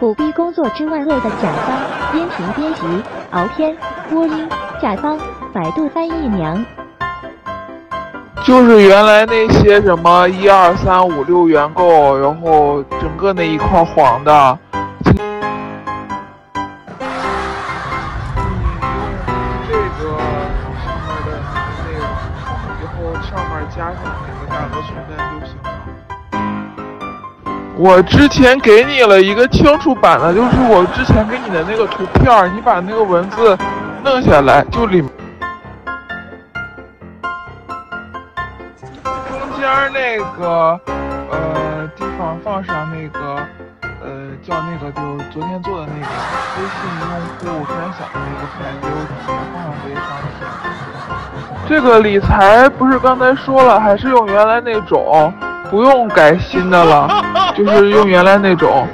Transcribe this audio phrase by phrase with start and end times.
[0.00, 2.80] 苦逼工作之万恶的甲方，音频编辑
[3.32, 3.76] 敖天，
[4.08, 4.48] 播音
[4.80, 5.18] 甲方
[5.52, 6.64] 百度翻译娘。
[8.42, 14.58] 就是原来那些什么一二三五六原购，然后整个那一块黄的。
[15.04, 15.12] 嗯，
[18.88, 18.96] 用
[19.68, 20.16] 这个
[20.80, 22.00] 上面的那个，
[22.80, 25.69] 以后上面加上那个价格存在就行了。
[27.80, 33.56] 我之前给你了一个清楚版的，就是我之前给你的那个图片，你把那个文字
[34.04, 35.00] 弄下来，就里。
[35.00, 35.08] 中
[39.58, 40.78] 间那个
[41.30, 43.36] 呃地方放上那个
[43.82, 44.10] 呃
[44.46, 46.12] 叫那个就是昨天做的那个
[46.58, 46.76] 微信
[47.46, 48.92] 用户分享的那个牌子，我
[49.26, 50.44] 放上微商品。
[51.66, 55.32] 这个理财不是刚才说了，还是用原来那种，
[55.70, 57.08] 不用改新的了，
[57.56, 58.86] 就是用原来那种，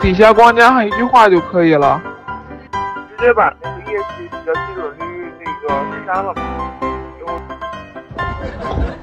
[0.00, 2.00] 底下光加上一句话就可以了。
[3.18, 5.74] 直接把那个业绩的基准率那个
[6.06, 6.42] 删了吧。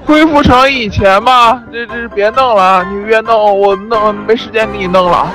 [0.06, 5.26] 恢复成以前吧，这这别弄了，你越弄我弄没时间给你弄了。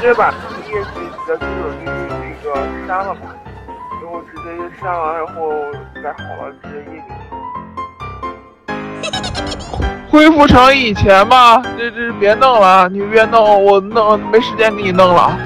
[0.00, 0.30] 直接把
[0.68, 3.20] 业绩的基准率那个删了吧，
[4.02, 4.48] 然后直接
[4.80, 5.32] 删完然后
[6.02, 7.02] 改好了直接印。
[10.14, 15.36] 恢复成以前吧，这这别弄了，你越弄我弄没时间给你弄了。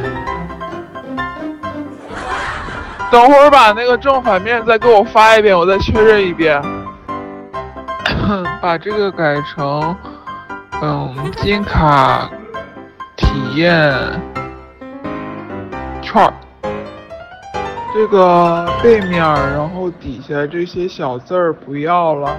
[3.11, 6.63] 等会儿把那个正反面再给我发一遍，我再确认一遍。
[8.61, 9.97] 把这个改成，
[10.83, 12.29] 嗯，金卡
[13.17, 13.91] 体验
[16.03, 16.35] 券儿。
[17.95, 22.37] 这个背面，然后底下这些小字儿不要了，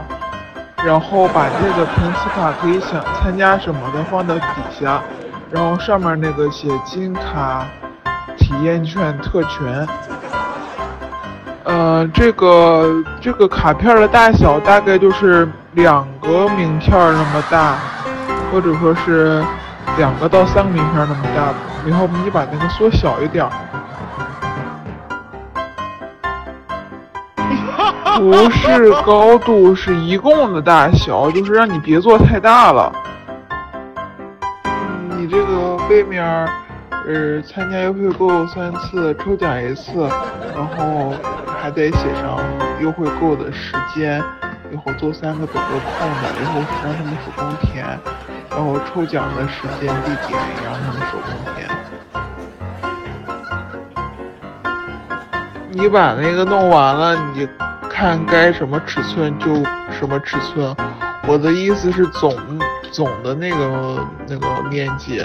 [0.86, 4.46] 然后把这个凭此卡可以想参加什么的放到底
[4.80, 5.02] 下，
[5.52, 7.66] 然后上面那个写金卡
[8.38, 9.88] 体验券特权。
[11.66, 17.76] 呃，这个这个卡片的大小大概就是两个名片那么大，
[18.52, 19.44] 或者说是
[19.98, 21.54] 两个到三个名片那么大。
[21.88, 23.46] 然后你把那个缩小一点。
[28.20, 32.92] 不是高度，是一共的大小，就是让你别做太大了。
[35.18, 36.24] 你这个背面，
[37.08, 40.10] 呃，参加优惠购三次，抽奖一次，
[40.56, 41.14] 然后。
[41.62, 42.40] 还得写上
[42.80, 44.24] 优惠购的时间，
[44.72, 47.86] 以后做三个表格空的，以后让他们手工填，
[48.50, 51.68] 然后抽奖的时间地点也让他们手工填。
[55.72, 57.52] 你把那个弄完了，你就
[58.00, 59.54] 看该什么尺寸就
[59.92, 60.74] 什么尺寸。
[61.28, 62.34] 我的意思是总
[62.94, 65.22] 总的那个那个面积，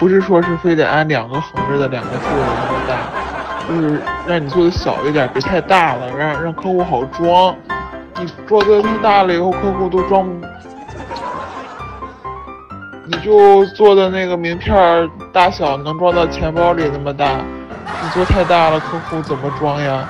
[0.00, 2.98] 不是说是非得按两个横着的两个竖的那么大。
[3.68, 7.54] 就是让你做的小一点，别太大了，让让客户好装。
[8.18, 10.28] 你做的太大了以后，客户都装。
[13.04, 17.36] 你就做的那个名片大小能装到钱包里那么大，
[18.02, 20.08] 你做太大了，客户怎么装呀？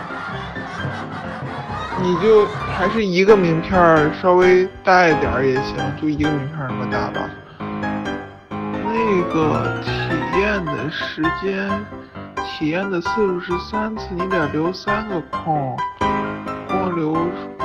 [2.00, 7.28] 你就还是一个名片儿，稍微大一点也行，就一个名片那么大吧。
[8.50, 9.90] 那个体
[10.40, 11.70] 验的时间。
[12.50, 15.76] 体验的次数是三次，你得留三个空，
[16.66, 17.16] 光留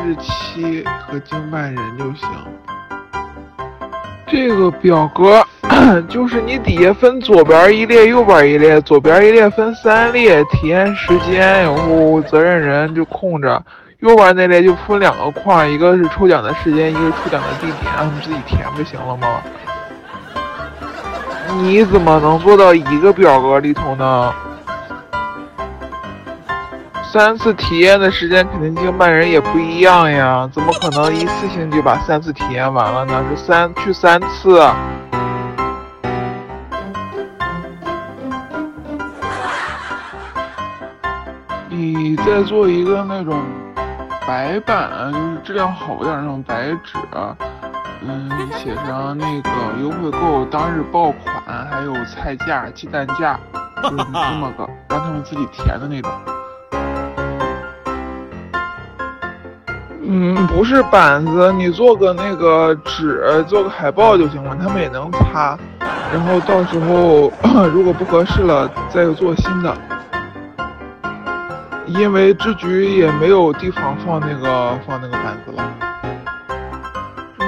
[0.06, 2.30] 日期和经办人就行。
[4.28, 5.44] 这个表格
[6.08, 13.64] 就是你底下分左边一列，右边一列，左边一列分三列，体验时间，然后责任人就空着，
[14.04, 19.42] 右边那类就分两个框，一个是抽奖的时间，一个是抽奖的地点，让他们自己填不行了吗？
[21.62, 24.34] 你怎么能做到一个表格里头呢？
[27.14, 33.24] 三次体验的时间肯定经办人也不一样呀，怎么可能一次性就把三次体验完了呢？
[33.30, 34.62] 是三去三次。
[41.70, 43.42] 你再做一个那种
[44.26, 46.98] 白板，就是质量好一点那种白纸，
[48.06, 49.50] 嗯， 写上那个
[49.82, 53.38] 优惠购当日爆款，还有菜价、鸡蛋价，
[53.84, 56.12] 就是这么个， 让他们自己填的那种。
[60.06, 65.58] 嗯，不是板子，你做个那个纸，做个海报就行了，他们也能擦。
[66.14, 67.32] 然后到时候
[67.74, 69.76] 如果不合适了，再做新的。
[72.00, 75.64] 因为支局也没有地方放那个放那个板子了。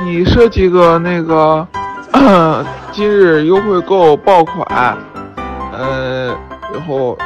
[0.03, 1.67] 你设计个那个
[2.91, 4.95] 今日优惠购爆款，
[5.73, 6.27] 呃，
[6.71, 7.17] 然后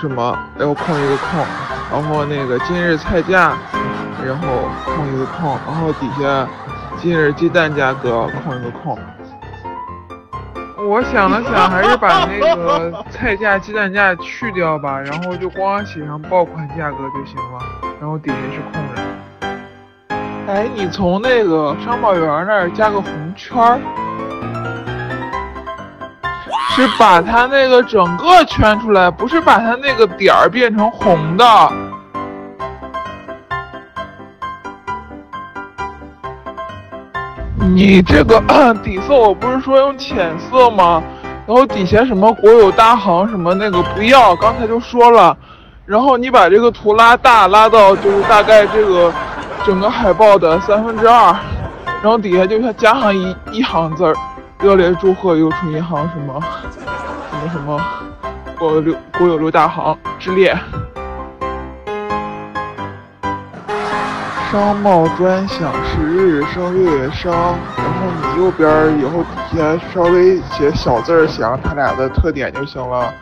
[0.00, 1.44] 什么，然后空一个空，
[1.90, 3.54] 然后那个今日菜价，
[4.24, 4.46] 然后
[4.94, 6.46] 空一个空，然后底下
[7.00, 8.96] 今日鸡蛋价格空一个空。
[10.92, 17.58] 我想了想，还是把那个菜价、鸡蛋价去掉吧，然后就光写上爆款价格就行了，
[17.98, 20.52] 然后底下是空的。
[20.52, 23.80] 哎，你从那个商宝园那儿加个红圈，
[26.72, 31.44] 是把它那个整个圈出来，不是把它那个点儿变成红的。
[37.70, 38.40] 你这个
[38.82, 41.02] 底色我不是说用浅色吗？
[41.46, 45.36] 然后底下什么国有大行什么那个不要，刚才就说了。
[45.84, 49.12] 然后你把这个图拉大，拉到就是大概这个
[49.64, 51.34] 整个海报的三分之二，
[52.02, 54.14] 然后底下就像加上一一行字儿：
[54.60, 56.40] 热烈祝贺邮储银行什么
[56.72, 57.80] 什么什么
[58.58, 60.56] 国有六国有六大行之列。
[64.52, 73.14] 商贸专享是日升月月升，然后你右边以后底下稍微写小字儿，写上它俩的特点就行了。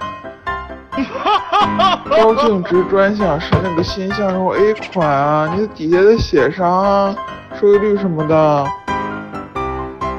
[2.11, 7.15] 高净值专享是那个新项目 A 款啊，你底下得写上
[7.61, 8.67] 收益率什么的。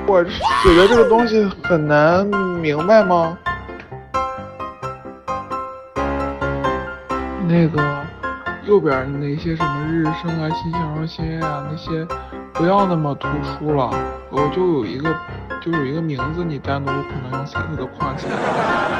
[0.07, 3.37] 我写的这个东西很难明白吗？
[7.49, 7.81] 那个。
[8.65, 12.05] 右边那些什么日升啊、新向荣新啊那些，
[12.53, 13.89] 不要那么突出了。
[14.29, 15.13] 我就有一个，
[15.59, 18.33] 就有一个名字，你单独可能用彩色的框起来，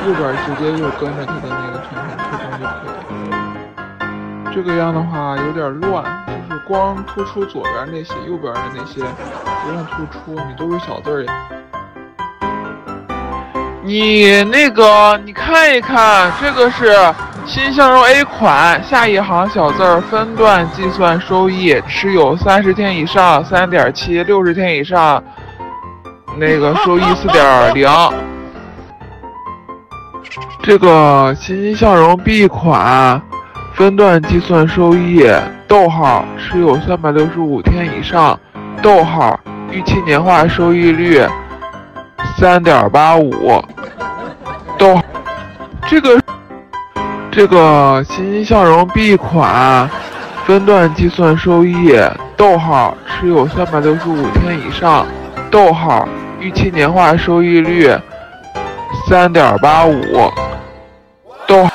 [0.07, 4.51] 右边直接就跟着它的那个产品特征就可以了。
[4.53, 9.01] 这个样的话有点乱，就是光突出左边那些，右边的那些
[9.63, 11.25] 不用突出，你都是小字儿。
[13.83, 16.95] 你那个，你看一看，这个是。
[17.43, 25.21] 新向荣 A 款，下一行小字儿分段计算收益，持有三十天以上三点七，六十天以上
[26.37, 27.89] 那个收益四点零。
[30.61, 33.19] 这个欣欣向荣 B 款，
[33.73, 35.27] 分段计算收益，
[35.67, 38.39] 逗号持有三百六十五天以上，
[38.83, 39.37] 逗号
[39.71, 41.27] 预期年化收益率
[42.37, 43.63] 三点八五，
[44.77, 44.99] 逗
[45.87, 46.19] 这个。
[47.33, 49.89] 这个欣欣向荣 B 款，
[50.45, 51.97] 分段计算收益，
[52.35, 55.05] 逗号持有三百六十五天以上，
[55.49, 56.05] 逗号
[56.41, 57.89] 预期年化收益率
[59.07, 60.29] 三点八五，
[61.47, 61.69] 逗。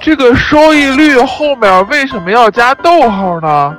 [0.00, 3.76] 这个收益率后面为什么要加逗号呢？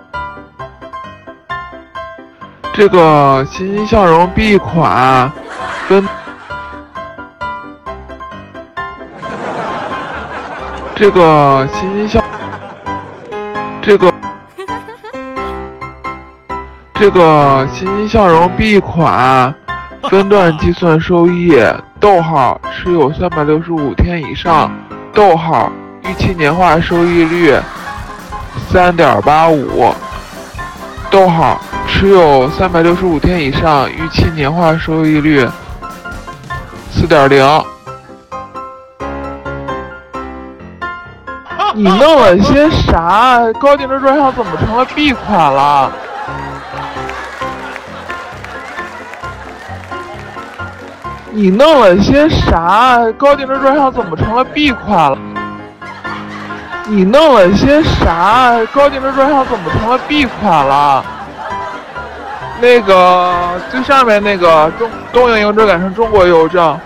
[2.74, 5.32] 这个欣欣向荣 B 款，
[5.88, 6.08] 分。
[10.96, 12.22] 这个欣欣向，
[13.82, 14.14] 这个
[16.96, 19.56] 这个欣欣向荣 B 款，
[20.10, 21.58] 分段计算收益，
[22.02, 24.70] 逗号持有三百六十五天以上，
[25.14, 25.72] 逗号
[26.04, 27.58] 预期年化收益率
[28.70, 29.96] 三点八五，
[31.10, 31.62] 逗号
[32.00, 35.46] 持有三百六十五天以上，预期年化收益率
[36.90, 37.44] 四点零。
[41.76, 43.42] 你弄了些啥？
[43.60, 45.92] 高定值专项怎么成了 B 款了？
[51.32, 53.00] 你弄了些啥？
[53.18, 55.18] 高定值专项怎么成了 B 款了？
[56.88, 58.54] 你弄了些啥？
[58.74, 61.04] 高定值专项怎么成了 B 款了？
[62.62, 66.78] 那个最上面那个中东营邮政改成中国邮政。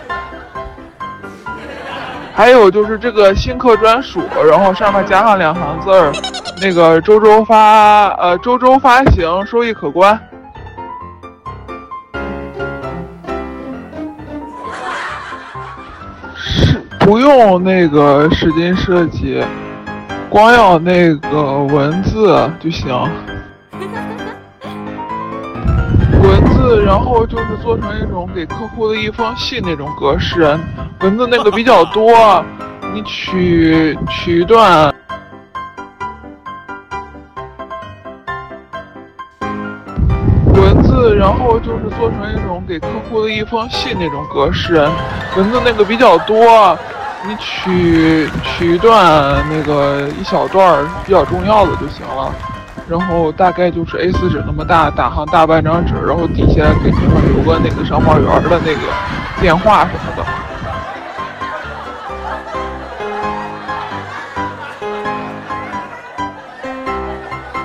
[2.35, 6.11] 还有就是这个新客专属，然后上面加上两行字儿，
[6.59, 10.19] 那个周周发，呃，周周发行，收益可观。
[16.35, 19.43] 是不用那个使劲设计，
[20.27, 22.89] 光要那个文字就行。
[26.63, 30.57] 字，然后就是做成一种给客户的一封信那种格式。
[31.01, 32.09] 文字那个比较 多，
[32.93, 34.95] 你取取一段
[40.55, 44.75] 文字，然后就是做成一种给客户的一封信那种格式。
[45.35, 46.77] 文字那个比较多，
[47.27, 52.33] 你取取一段那个一小段比较重要的就行了。
[52.89, 58.81] 然后大概就是 A4 纸那么大，打上大半张纸，然后底下给你们留个那个上报员的那个
[59.39, 60.25] 电话什么的。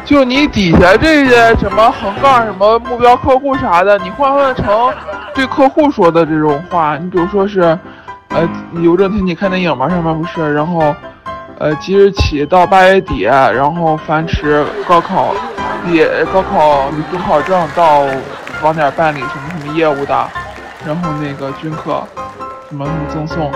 [0.05, 4.91] 就你底下这些什么横杠什么目标客户啥的，你换换成
[5.35, 7.79] 对客户说的这种话，你比如说是，
[8.29, 8.49] 呃，
[8.81, 10.95] 邮政听你看电影嘛，上面不是，然后，
[11.59, 15.35] 呃，即日起到八月底，然后凡持高考
[15.85, 18.07] 毕业、高考准考证到
[18.63, 20.29] 网点办理什么什么业务的，
[20.87, 22.01] 然后那个均可
[22.69, 23.51] 什么什么赠送。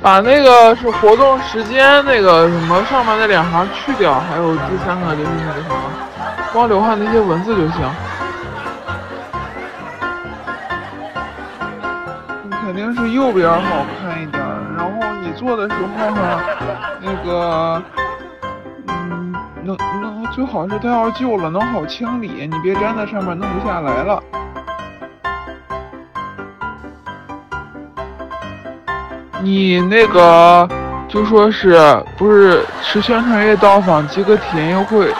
[0.00, 5.76] 把那个是活动时间那个什么上面那两行去掉，还有第三个就是那个什么，
[6.52, 7.88] 光留下那些文字就行。
[12.64, 14.42] 肯定是右边好看一点，
[14.76, 16.40] 然后你做的时候呢，
[17.00, 17.82] 那个，
[18.88, 24.22] 嗯，能能最好是它要旧了，能好清理，你别粘在上面弄不下来了。
[29.40, 30.68] 你那个
[31.08, 31.76] 就说是
[32.16, 35.12] 不是是宣传月到访即可体验优惠？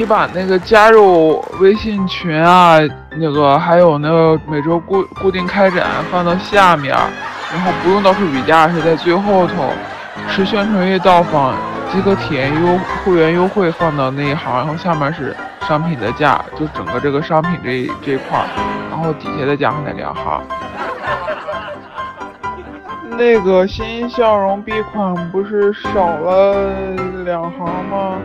[0.00, 2.78] 你把那个加入微信群啊，
[3.18, 6.96] 那个还有那个每周固固定开展放到下面，
[7.52, 9.70] 然后不用到处比价，是在最后头，
[10.26, 11.52] 是宣传月到访
[11.92, 15.36] 即可体验优会员优惠放到那一行，然后下面是
[15.68, 18.46] 商品的价，就整个这个商品这这块儿，
[18.88, 20.42] 然后底下再加上那两行。
[23.18, 26.72] 那个新笑容 B 款不是少了
[27.26, 28.16] 两行吗？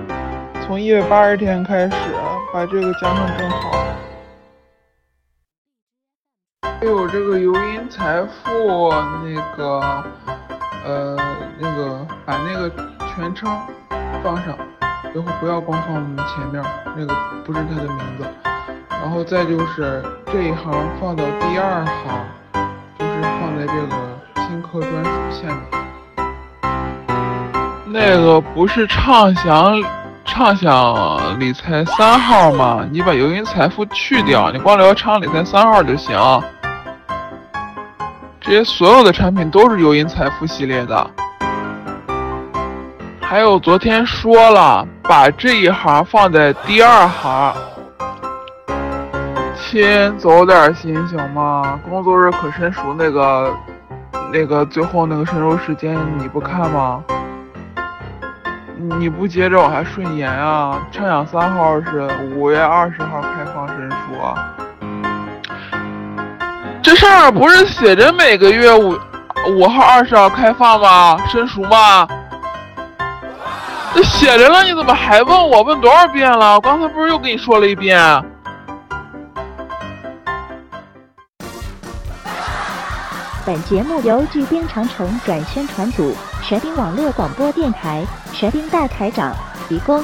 [0.66, 1.96] 从一百八十天开始，
[2.52, 3.72] 把这个加上正好。
[6.64, 8.92] 还有这个游银财富
[9.24, 9.80] 那个，
[10.84, 11.16] 呃，
[11.60, 12.68] 那个把那个
[13.14, 13.48] 全称
[14.24, 14.58] 放上，
[15.14, 16.64] 以后不要光放我们前面，
[16.98, 18.26] 那个不是他的名字。
[18.90, 22.26] 然后再就是这一行放到第二行，
[22.98, 23.96] 就是放在这个。
[24.48, 25.58] 新课专属下面，
[27.88, 29.82] 那个不是畅想
[30.38, 32.86] 畅想理财三号嘛？
[32.92, 36.14] 你把游银财富去掉，你光聊畅理财三号就行。
[38.42, 41.10] 这些所有的产品都是游银财富系列的。
[43.22, 47.56] 还有昨天说了，把这一行放在第二行。
[49.56, 51.80] 亲，走点心行吗？
[51.90, 53.54] 工作日可申熟那个。
[54.34, 57.02] 那个最后那个申赎时间你不看吗？
[59.00, 60.80] 你不接着我还顺延啊！
[60.92, 63.98] 畅想三号是五月二十号开放申书，
[66.82, 68.98] 这上面不是写着每个月五
[69.50, 71.18] 五号二十号开放吗？
[71.28, 72.08] 申书吗？
[73.94, 75.64] 这写着了，你怎么还问我？
[75.64, 76.54] 问多少遍了？
[76.54, 78.00] 我刚才不是又跟你说了一遍？
[83.46, 86.12] 本节目由巨兵长城转宣传组、
[86.42, 89.36] 神兵网络广播电台、神兵大台长
[89.70, 90.04] 提供。